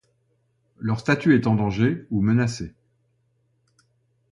[0.79, 2.73] Leur statut est en danger ou menacé.